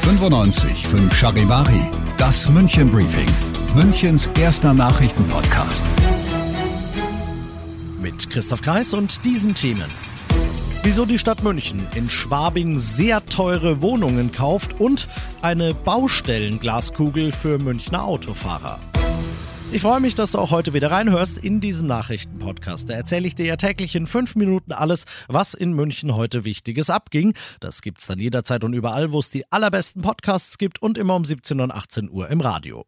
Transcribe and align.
95 0.00 0.86
5 0.86 1.14
Charivari, 1.14 1.90
das 2.16 2.48
München 2.48 2.90
Briefing, 2.90 3.28
Münchens 3.74 4.28
erster 4.38 4.72
Nachrichtenpodcast. 4.74 5.84
Mit 8.00 8.30
Christoph 8.30 8.62
Kreis 8.62 8.94
und 8.94 9.24
diesen 9.24 9.54
Themen. 9.54 9.90
Wieso 10.82 11.06
die 11.06 11.18
Stadt 11.18 11.42
München 11.42 11.86
in 11.94 12.10
Schwabing 12.10 12.78
sehr 12.78 13.24
teure 13.26 13.80
Wohnungen 13.82 14.32
kauft 14.32 14.80
und 14.80 15.08
eine 15.40 15.74
Baustellenglaskugel 15.74 17.32
für 17.32 17.58
Münchner 17.58 18.04
Autofahrer. 18.04 18.80
Ich 19.74 19.80
freue 19.80 20.00
mich, 20.00 20.14
dass 20.14 20.32
du 20.32 20.38
auch 20.38 20.50
heute 20.50 20.74
wieder 20.74 20.90
reinhörst 20.90 21.38
in 21.38 21.62
diesen 21.62 21.88
Nachrichtenpodcast. 21.88 22.90
Da 22.90 22.94
erzähle 22.94 23.26
ich 23.26 23.34
dir 23.34 23.46
ja 23.46 23.56
täglich 23.56 23.94
in 23.96 24.06
fünf 24.06 24.36
Minuten 24.36 24.72
alles, 24.72 25.06
was 25.28 25.54
in 25.54 25.72
München 25.72 26.14
heute 26.14 26.44
Wichtiges 26.44 26.90
abging. 26.90 27.32
Das 27.58 27.80
gibt's 27.80 28.06
dann 28.06 28.18
jederzeit 28.18 28.64
und 28.64 28.74
überall, 28.74 29.12
wo 29.12 29.18
es 29.18 29.30
die 29.30 29.50
allerbesten 29.50 30.02
Podcasts 30.02 30.58
gibt 30.58 30.82
und 30.82 30.98
immer 30.98 31.16
um 31.16 31.24
17 31.24 31.58
und 31.58 31.70
18 31.70 32.10
Uhr 32.10 32.28
im 32.28 32.42
Radio. 32.42 32.84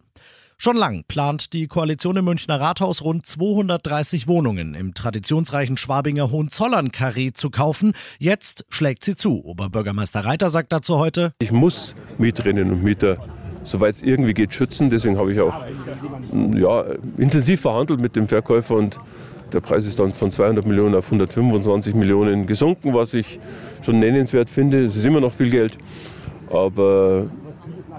Schon 0.59 0.77
lang 0.77 1.05
plant 1.09 1.55
die 1.55 1.69
Koalition 1.69 2.19
im 2.19 2.27
Münchner 2.27 2.61
Rathaus 2.61 3.01
rund 3.01 3.27
230 3.27 4.29
Wohnungen 4.29 4.75
im 4.75 4.93
traditionsreichen 4.93 5.79
Schwabinger 5.79 6.31
Hohenzollern-Karree 6.31 7.33
zu 7.33 7.49
kaufen. 7.49 7.95
Jetzt 8.19 8.67
schlägt 8.69 9.05
sie 9.05 9.17
zu. 9.17 9.43
Oberbürgermeister 9.43 10.27
Reiter 10.27 10.51
sagt 10.51 10.71
dazu 10.71 10.99
heute: 10.99 11.33
Ich 11.39 11.51
muss 11.51 11.95
Mieterinnen 12.19 12.71
und 12.71 12.85
Mieter 12.85 13.19
soweit 13.65 13.97
es 13.97 14.03
irgendwie 14.03 14.35
geht, 14.35 14.55
schützen. 14.55 14.91
Deswegen 14.91 15.19
habe 15.19 15.33
ich 15.33 15.41
auch 15.41 15.55
ja, 16.55 16.85
intensiv 17.19 17.61
verhandelt 17.63 18.01
mit 18.01 18.17
dem 18.17 18.29
Verkäufer 18.29 18.77
und 18.77 18.99
der 19.53 19.61
Preis 19.61 19.87
ist 19.87 20.01
dann 20.01 20.13
von 20.13 20.33
200 20.33 20.67
Millionen 20.67 20.95
auf 20.95 21.07
125 21.07 21.95
Millionen 21.95 22.47
gesunken, 22.47 22.95
was 22.95 23.15
ich 23.15 23.39
schon 23.83 24.01
nennenswert 24.01 24.51
finde. 24.51 24.85
Es 24.87 24.97
ist 24.97 25.05
immer 25.05 25.21
noch 25.21 25.33
viel 25.33 25.51
Geld, 25.51 25.79
aber 26.51 27.27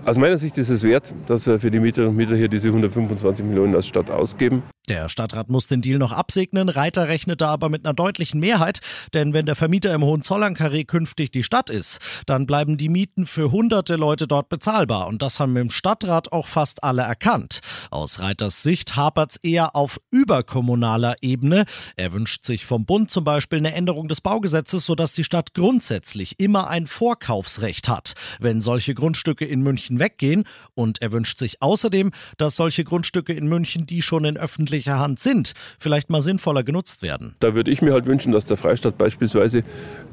aus 0.06 0.18
meiner 0.18 0.38
Sicht 0.38 0.58
ist 0.58 0.70
es 0.70 0.84
wert, 0.84 1.14
dass 1.28 1.48
wir 1.48 1.60
für 1.60 1.72
die 1.72 1.80
Mieterinnen 1.80 2.12
und 2.12 2.18
Mieter 2.18 2.36
hier 2.36 2.48
diese 2.48 2.68
125 2.68 3.46
Millionen 3.46 3.76
als 3.76 3.88
Stadt 3.88 4.10
ausgeben. 4.10 4.64
Der 4.88 5.10
Stadtrat 5.10 5.50
muss 5.50 5.68
den 5.68 5.82
Deal 5.82 5.98
noch 5.98 6.12
absegnen. 6.12 6.70
Reiter 6.70 7.08
rechnete 7.08 7.48
aber 7.48 7.70
mit 7.70 7.86
einer 7.86 7.96
deutlichen 7.96 8.40
Mehrheit, 8.40 8.82
denn 9.16 9.34
wenn 9.34 9.48
der 9.48 9.56
Vermieter 9.56 9.92
im 9.94 10.04
Hohenzollern-Karree 10.04 10.84
künftig 10.84 11.32
die 11.32 11.44
Stadt 11.44 11.72
ist, 11.72 12.00
dann 12.28 12.46
bleiben 12.46 12.78
die 12.78 12.90
Mieten 12.90 13.26
für 13.26 13.52
hunderte 13.52 13.96
Leute 13.96 14.28
dort 14.28 14.48
bezahlbar. 14.50 15.08
Und 15.08 15.24
das 15.24 15.40
haben 15.40 15.56
im 15.58 15.72
Stadtrat 15.72 16.32
auch 16.32 16.46
fast 16.46 16.84
alle 16.84 17.02
erkannt. 17.02 17.62
Aus 17.90 18.20
Reiters 18.20 18.62
Sicht 18.62 18.96
hapert's 18.96 19.38
eher 19.38 19.76
auf 19.76 20.00
überkommunaler 20.12 21.16
Ebene. 21.22 21.66
Er 21.96 22.14
wünscht 22.14 22.46
sich 22.46 22.66
vom 22.66 22.86
Bund 22.86 23.10
zum 23.10 23.24
Beispiel 23.24 23.60
eine 23.60 23.74
Änderung 23.74 24.08
des 24.08 24.22
Baugesetzes, 24.22 24.86
sodass 24.86 25.14
die 25.14 25.24
Stadt 25.24 25.56
grundsätzlich 25.56 26.40
immer 26.40 26.70
ein 26.70 26.86
Vorkaufsrecht 26.86 27.90
hat, 27.90 28.14
wenn 28.40 28.62
solche 28.62 28.94
Grundstücke 28.94 29.46
in 29.46 29.62
München 29.62 29.85
weggehen. 29.90 30.44
Und 30.74 31.02
er 31.02 31.12
wünscht 31.12 31.38
sich 31.38 31.62
außerdem, 31.62 32.12
dass 32.38 32.56
solche 32.56 32.84
Grundstücke 32.84 33.34
in 33.34 33.48
München, 33.48 33.86
die 33.86 34.02
schon 34.02 34.26
in 34.26 34.38
öffentlicher 34.38 35.00
Hand 35.00 35.20
sind, 35.20 35.54
vielleicht 35.80 36.10
mal 36.10 36.22
sinnvoller 36.22 36.64
genutzt 36.64 37.02
werden. 37.02 37.36
Da 37.40 37.56
würde 37.56 37.72
ich 37.72 37.82
mir 37.82 37.94
halt 37.94 38.06
wünschen, 38.06 38.32
dass 38.32 38.46
der 38.46 38.58
Freistaat 38.58 38.98
beispielsweise 38.98 39.64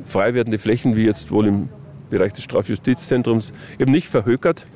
frei 0.06 0.34
werdende 0.34 0.58
Flächen, 0.58 0.96
wie 0.96 1.04
jetzt 1.04 1.30
wohl 1.30 1.46
im 1.46 1.68
Bereich 2.10 2.32
des 2.32 2.44
Strafjustizzentrums, 2.44 3.52
eben 3.78 3.90
nicht 3.90 4.08
verhökert 4.08 4.66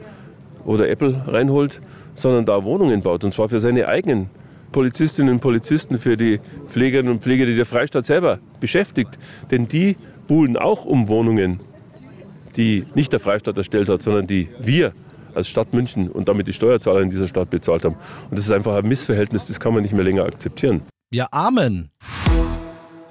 oder 0.65 0.89
Apple 0.89 1.23
reinholt, 1.27 1.81
sondern 2.15 2.47
da 2.47 2.65
Wohnungen 2.65 3.03
baut. 3.03 3.25
Und 3.25 3.35
zwar 3.35 3.49
für 3.49 3.61
seine 3.61 3.89
eigenen 3.89 4.31
Polizistinnen 4.73 5.35
und 5.35 5.41
Polizisten, 5.41 5.99
für 5.99 6.17
die 6.17 6.41
Pflegerinnen 6.69 7.13
und 7.13 7.23
Pfleger, 7.23 7.47
die 7.47 7.57
der 7.57 7.67
Freistaat 7.67 8.07
selber 8.07 8.41
beschäftigt. 8.61 9.19
Denn 9.51 9.69
die 9.69 9.97
buhlen 10.27 10.57
auch 10.57 10.85
um 10.85 11.09
Wohnungen, 11.09 11.61
die 12.57 12.85
nicht 12.95 13.13
der 13.13 13.21
Freistaat 13.21 13.57
erstellt 13.57 13.89
hat, 13.89 14.03
sondern 14.03 14.27
die 14.27 14.49
wir 14.61 14.93
als 15.35 15.49
Stadt 15.49 15.75
München 15.75 16.11
und 16.11 16.29
damit 16.29 16.47
die 16.49 16.53
Steuerzahler 16.53 17.01
in 17.01 17.11
dieser 17.11 17.29
Stadt 17.29 17.51
bezahlt 17.51 17.85
haben. 17.85 17.97
Und 18.31 18.39
das 18.39 18.47
ist 18.47 18.53
einfach 18.53 18.77
ein 18.77 18.89
Missverhältnis, 18.89 19.47
das 19.47 19.61
kann 19.61 19.75
man 19.75 19.83
nicht 19.83 19.93
mehr 19.93 20.05
länger 20.05 20.25
akzeptieren. 20.25 20.83
Ja, 21.13 21.27
Amen. 21.31 21.91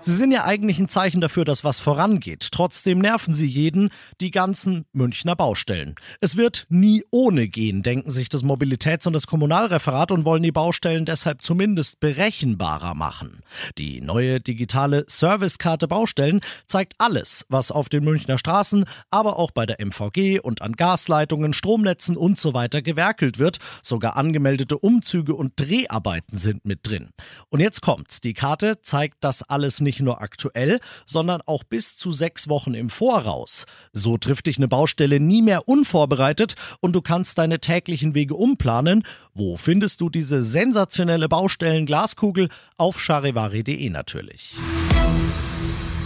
Sie 0.05 0.15
sind 0.15 0.31
ja 0.31 0.45
eigentlich 0.45 0.77
ein 0.77 0.87
Zeichen 0.87 1.19
dafür, 1.19 1.45
dass 1.45 1.63
was 1.63 1.79
vorangeht. 1.79 2.49
Trotzdem 2.51 2.99
nerven 2.99 3.33
sie 3.33 3.47
jeden, 3.47 3.89
die 4.21 4.29
ganzen 4.29 4.85
Münchner 4.93 5.35
Baustellen. 5.35 5.95
Es 6.21 6.37
wird 6.37 6.67
nie 6.69 7.03
ohne 7.09 7.47
gehen, 7.47 7.81
denken 7.81 8.11
sich 8.11 8.29
das 8.29 8.43
Mobilitäts- 8.43 9.07
und 9.07 9.13
das 9.13 9.25
Kommunalreferat 9.25 10.11
und 10.11 10.23
wollen 10.23 10.43
die 10.43 10.51
Baustellen 10.51 11.05
deshalb 11.05 11.41
zumindest 11.41 11.99
berechenbarer 12.01 12.93
machen. 12.93 13.39
Die 13.79 13.99
neue 13.99 14.39
digitale 14.39 15.05
Servicekarte 15.07 15.87
Baustellen 15.87 16.41
zeigt 16.67 16.93
alles, 16.99 17.47
was 17.49 17.71
auf 17.71 17.89
den 17.89 18.03
Münchner 18.03 18.37
Straßen, 18.37 18.85
aber 19.09 19.39
auch 19.39 19.49
bei 19.49 19.65
der 19.65 19.83
MVG 19.83 20.39
und 20.39 20.61
an 20.61 20.73
Gasleitungen, 20.73 21.53
Stromnetzen 21.53 22.15
und 22.15 22.39
so 22.39 22.53
weiter 22.53 22.83
gewerkelt 22.83 23.39
wird. 23.39 23.57
Sogar 23.81 24.17
angemeldete 24.17 24.77
Umzüge 24.77 25.33
und 25.33 25.53
Dreharbeiten 25.55 26.37
sind 26.37 26.63
mit 26.63 26.81
drin. 26.83 27.09
Und 27.49 27.59
jetzt 27.59 27.81
kommt's. 27.81 28.21
Die 28.21 28.35
Karte 28.35 28.83
zeigt 28.83 29.17
das 29.21 29.41
alles 29.41 29.81
nicht 29.81 29.94
nicht 29.95 30.05
nur 30.05 30.21
aktuell, 30.21 30.79
sondern 31.05 31.41
auch 31.45 31.63
bis 31.63 31.97
zu 31.97 32.11
sechs 32.11 32.47
Wochen 32.49 32.73
im 32.73 32.89
Voraus. 32.89 33.65
So 33.93 34.17
trifft 34.17 34.47
dich 34.47 34.57
eine 34.57 34.67
Baustelle 34.67 35.19
nie 35.19 35.41
mehr 35.41 35.67
unvorbereitet 35.67 36.55
und 36.81 36.95
du 36.95 37.01
kannst 37.01 37.37
deine 37.37 37.59
täglichen 37.59 38.13
Wege 38.13 38.35
umplanen. 38.35 39.03
Wo 39.33 39.57
findest 39.57 40.01
du 40.01 40.09
diese 40.09 40.43
sensationelle 40.43 41.29
Baustellen-Glaskugel? 41.29 42.49
Auf 42.77 42.99
charivari.de 42.99 43.89
natürlich. 43.89 44.55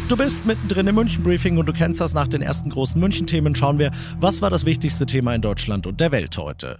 Du 0.08 0.18
bist 0.18 0.46
mittendrin 0.46 0.88
im 0.88 0.96
München-Briefing 0.96 1.58
und 1.58 1.68
du 1.68 1.74
kennst 1.74 2.02
das 2.02 2.14
nach 2.14 2.28
den 2.28 2.42
ersten 2.42 2.70
großen 2.70 3.00
München-Themen. 3.00 3.56
Schauen 3.56 3.78
wir, 3.78 3.92
was 4.20 4.42
war 4.42 4.50
das 4.50 4.66
wichtigste 4.66 5.06
Thema 5.06 5.36
in 5.36 5.42
Deutschland 5.42 5.86
und 5.86 6.02
der 6.02 6.12
Welt 6.12 6.36
heute? 6.38 6.80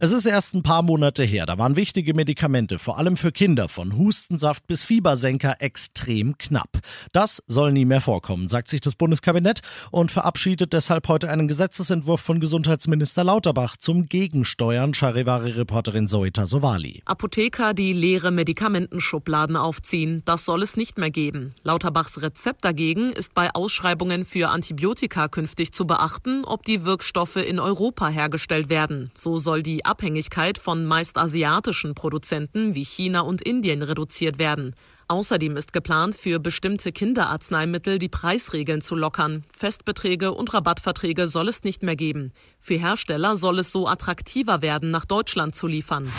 Es 0.00 0.12
ist 0.12 0.26
erst 0.26 0.54
ein 0.54 0.62
paar 0.62 0.82
Monate 0.82 1.22
her, 1.22 1.46
da 1.46 1.56
waren 1.56 1.76
wichtige 1.76 2.12
Medikamente, 2.14 2.78
vor 2.78 2.98
allem 2.98 3.16
für 3.16 3.32
Kinder, 3.32 3.68
von 3.70 3.96
Hustensaft 3.96 4.66
bis 4.66 4.82
Fiebersenker, 4.82 5.56
extrem 5.60 6.36
knapp. 6.36 6.80
Das 7.12 7.42
soll 7.46 7.72
nie 7.72 7.84
mehr 7.84 8.02
vorkommen, 8.02 8.48
sagt 8.48 8.68
sich 8.68 8.80
das 8.80 8.96
Bundeskabinett 8.96 9.60
und 9.92 10.10
verabschiedet 10.10 10.72
deshalb 10.72 11.08
heute 11.08 11.30
einen 11.30 11.46
Gesetzesentwurf 11.46 12.20
von 12.20 12.40
Gesundheitsminister 12.40 13.22
Lauterbach 13.22 13.76
zum 13.76 14.04
Gegensteuern, 14.04 14.94
Charivari-Reporterin 14.94 16.08
Zoe 16.08 16.32
Tasovali. 16.32 17.00
Apotheker, 17.06 17.72
die 17.72 17.92
leere 17.92 18.32
Medikamentenschubladen 18.32 19.56
aufziehen, 19.56 20.22
das 20.24 20.44
soll 20.44 20.62
es 20.62 20.76
nicht 20.76 20.98
mehr 20.98 21.10
geben. 21.10 21.54
Lauterbachs 21.62 22.20
Rezept 22.20 22.64
dagegen 22.64 23.12
ist 23.12 23.32
bei 23.32 23.54
Ausschreibungen 23.54 24.24
für 24.24 24.50
Antibiotika 24.50 25.28
künftig 25.28 25.72
zu 25.72 25.86
beachten, 25.86 26.44
ob 26.44 26.64
die 26.64 26.84
Wirkstoffe 26.84 27.36
in 27.36 27.60
Europa 27.60 28.08
hergestellt 28.08 28.68
werden. 28.68 29.12
So 29.14 29.38
soll 29.38 29.53
die 29.62 29.84
Abhängigkeit 29.84 30.58
von 30.58 30.84
meist 30.84 31.16
asiatischen 31.18 31.94
Produzenten 31.94 32.74
wie 32.74 32.84
China 32.84 33.20
und 33.20 33.42
Indien 33.42 33.82
reduziert 33.82 34.38
werden. 34.38 34.74
Außerdem 35.08 35.56
ist 35.56 35.72
geplant, 35.72 36.16
für 36.16 36.38
bestimmte 36.38 36.90
Kinderarzneimittel 36.90 37.98
die 37.98 38.08
Preisregeln 38.08 38.80
zu 38.80 38.94
lockern. 38.94 39.44
Festbeträge 39.54 40.32
und 40.32 40.54
Rabattverträge 40.54 41.28
soll 41.28 41.48
es 41.48 41.62
nicht 41.62 41.82
mehr 41.82 41.96
geben. 41.96 42.32
Für 42.58 42.74
Hersteller 42.74 43.36
soll 43.36 43.58
es 43.58 43.70
so 43.70 43.86
attraktiver 43.86 44.62
werden, 44.62 44.90
nach 44.90 45.04
Deutschland 45.04 45.54
zu 45.54 45.66
liefern. 45.66 46.10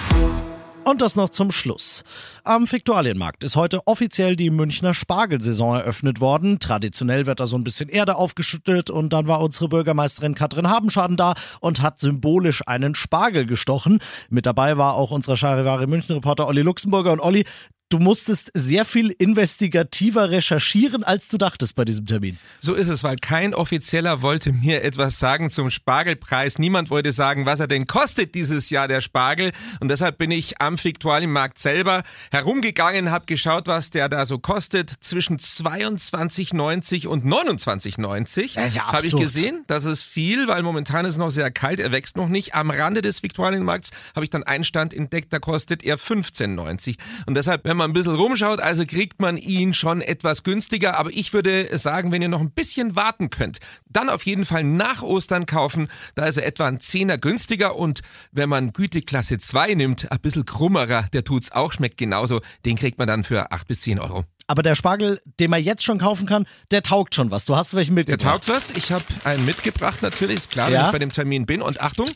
Und 0.88 1.01
das 1.01 1.16
noch 1.16 1.29
zum 1.29 1.51
Schluss. 1.51 2.03
Am 2.44 2.72
Viktualienmarkt 2.72 3.44
ist 3.44 3.56
heute 3.56 3.88
offiziell 3.88 4.35
die 4.35 4.51
Münchner 4.51 4.94
Spargelsaison 4.94 5.78
eröffnet 5.78 6.22
worden. 6.22 6.59
Traditionell 6.59 7.25
wird 7.25 7.40
da 7.40 7.47
so 7.47 7.57
ein 7.57 7.63
bisschen 7.63 7.90
Erde 7.90 8.18
aufgeschüttet 8.18 8.91
und 8.91 9.12
dann 9.12 9.28
war 9.28 9.41
unsere 9.41 9.68
Bürgermeisterin 9.68 10.35
Katrin 10.35 10.69
Habenschaden 10.69 11.18
da 11.18 11.34
und 11.59 11.81
hat 11.81 12.00
symbolisch 12.00 12.62
einen 12.68 12.94
Spargel 12.94 13.47
gestochen. 13.47 13.97
Mit 14.29 14.46
dabei 14.46 14.78
war 14.78 14.94
auch 14.94 15.09
unser 15.09 15.35
Charivari 15.35 15.88
München 15.88 16.13
Reporter 16.13 16.46
Olli 16.46 16.62
Luxemburger 16.62 17.13
und 17.13 17.19
Olli, 17.19 17.46
Du 17.90 18.00
musstest 18.00 18.50
sehr 18.56 18.84
viel 18.84 19.12
investigativer 19.12 20.31
recherchieren, 20.31 21.03
als 21.03 21.28
du 21.28 21.38
dachtest 21.38 21.75
bei 21.75 21.85
diesem 21.85 22.07
Termin. 22.07 22.40
So 22.59 22.73
ist 22.73 22.90
es, 22.90 23.03
weil 23.03 23.17
kein 23.17 23.53
Offizieller 23.53 24.23
wollte 24.23 24.53
mir 24.53 24.84
etwas 24.84 25.20
sagen 25.20 25.52
zum 25.52 25.70
Spargelpreis. 25.70 26.58
Niemand 26.58 26.90
wollte 26.90 27.11
sagen, 27.11 27.46
was 27.46 27.59
er 27.59 27.67
denn 27.67 27.85
kostet 27.85 28.34
dieses 28.34 28.72
Jahr, 28.72 28.87
der 28.87 29.02
Spargel. 29.02 29.52
Und 29.82 29.90
deshalb 29.90 30.17
bin 30.17 30.32
ich 30.32 30.59
am 30.59 30.84
Viktualienmarkt 30.84 31.59
selber 31.59 32.02
herumgegangen, 32.32 33.11
habe 33.11 33.28
geschaut, 33.28 33.67
was 33.67 33.91
der 33.91 34.09
da 34.09 34.26
so 34.26 34.40
kostet. 34.40 34.90
Zwischen 34.90 35.38
22,90 35.38 37.05
und 37.05 37.23
29,90 37.23 38.59
ja 38.73 38.88
habe 38.88 39.05
ich 39.05 39.16
gesehen. 39.16 39.64
Das 39.67 39.85
ist 39.85 40.02
viel, 40.02 40.47
weil 40.47 40.64
momentan 40.64 41.05
ist 41.05 41.11
es 41.11 41.17
noch 41.20 41.29
sehr 41.29 41.52
kalt. 41.52 41.79
Er 41.79 41.91
wächst 41.91 42.17
noch 42.17 42.29
nicht. 42.29 42.55
Am 42.55 42.72
Rande 42.72 43.03
des 43.03 43.22
Viktualienmarkts 43.22 43.91
habe 44.16 44.23
ich 44.23 44.31
dann 44.31 44.41
einen 44.41 44.64
Stand 44.64 44.91
entdeckt, 44.91 45.31
da 45.31 45.38
kostet 45.38 45.84
er 45.84 45.99
15,90. 45.99 46.96
Und 47.28 47.35
deshalb, 47.35 47.64
wenn 47.66 47.75
man 47.78 47.90
ein 47.90 47.94
bisschen 47.94 48.16
rumschaut, 48.16 48.60
also 48.60 48.86
kriegt 48.86 49.22
man 49.22 49.38
ihn 49.38 49.74
schon 49.74 50.02
etwas 50.02 50.44
günstiger. 50.44 50.98
Aber 50.98 51.10
ich 51.12 51.34
würde 51.34 51.78
sagen, 51.78 52.12
wenn 52.12 52.22
ihr 52.22 52.28
noch 52.30 52.42
ein 52.42 52.52
bisschen 52.52 52.96
warten 52.96 53.30
könnt, 53.30 53.60
dann 53.90 54.10
auf 54.10 54.26
jeden 54.26 54.46
Fall 54.46 54.64
nach 54.64 55.02
Ostern 55.02 55.46
kaufen. 55.46 55.88
Da 56.16 56.26
ist 56.26 56.38
er 56.38 56.46
etwa 56.46 56.68
ein 56.68 56.80
Zehner 56.82 57.18
günstiger. 57.18 57.76
Und 57.76 58.02
wenn 58.32 58.50
man 58.50 58.74
Güteklasse 58.74 59.38
2 59.38 59.74
nimmt, 59.76 60.12
ein 60.12 60.20
bisschen 60.20 60.46
krummerer, 60.46 61.04
der 61.14 61.24
tut's 61.24 61.52
auch, 61.52 61.74
schmeckt 61.74 61.98
genauso. 61.98 62.42
Den 62.66 62.76
kriegt 62.76 62.98
man 62.98 63.08
dann 63.08 63.24
für 63.24 63.52
8 63.52 63.68
bis 63.68 63.82
10 63.82 64.00
Euro. 64.00 64.26
aber 64.48 64.62
der 64.62 64.76
Spargel, 64.76 65.20
den 65.40 65.50
man 65.50 65.64
jetzt 65.64 65.84
schon 65.84 65.98
kaufen 65.98 66.28
kann, 66.28 66.46
der 66.72 66.84
taugt 66.84 67.16
schon 67.16 67.32
was. 67.32 67.46
Du 67.46 67.56
hast 67.56 67.74
welchen 67.74 67.96
Der 67.96 68.06
mitgebracht. 68.06 68.44
taugt 68.46 68.50
was. 68.50 68.70
Ich 68.72 68.92
habe 68.92 69.04
einen 69.24 69.44
mitgebracht, 69.46 70.02
natürlich, 70.04 70.38
ist 70.38 70.52
klar, 70.52 70.70
Ja? 70.70 70.80
wenn 70.82 70.86
ich 70.86 70.92
bei 70.92 71.00
dem 71.00 71.12
Termin 71.12 71.46
bin. 71.48 71.62
Und 71.64 71.82
Achtung, 71.82 72.10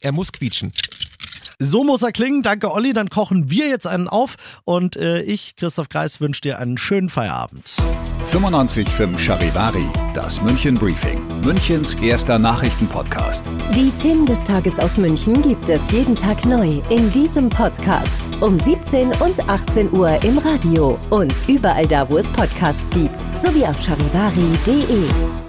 er 0.00 0.12
muss 0.12 0.30
quietschen. 0.32 0.72
So 1.60 1.82
muss 1.82 2.02
er 2.02 2.12
klingen. 2.12 2.42
Danke, 2.42 2.72
Olli. 2.72 2.92
Dann 2.92 3.10
kochen 3.10 3.50
wir 3.50 3.68
jetzt 3.68 3.86
einen 3.86 4.08
auf. 4.08 4.36
Und 4.64 4.96
äh, 4.96 5.22
ich, 5.22 5.56
Christoph 5.56 5.88
Kreis, 5.88 6.20
wünsche 6.20 6.40
dir 6.42 6.58
einen 6.58 6.78
schönen 6.78 7.08
Feierabend. 7.08 7.72
95.5 8.30 9.18
Charivari, 9.18 9.86
das 10.12 10.40
München 10.42 10.74
Briefing, 10.74 11.20
Münchens 11.42 11.94
erster 11.94 12.38
Nachrichtenpodcast. 12.38 13.50
Die 13.74 13.90
Themen 13.92 14.26
des 14.26 14.42
Tages 14.44 14.78
aus 14.78 14.98
München 14.98 15.40
gibt 15.40 15.66
es 15.68 15.80
jeden 15.90 16.14
Tag 16.14 16.44
neu 16.44 16.82
in 16.90 17.10
diesem 17.10 17.48
Podcast. 17.48 18.12
Um 18.40 18.60
17 18.60 19.08
und 19.12 19.48
18 19.48 19.90
Uhr 19.92 20.22
im 20.22 20.36
Radio 20.38 20.98
und 21.08 21.32
überall 21.48 21.86
da, 21.86 22.08
wo 22.08 22.18
es 22.18 22.26
Podcasts 22.32 22.88
gibt. 22.90 23.18
Sowie 23.42 23.64
auf 23.64 23.80
charivari.de. 23.82 25.47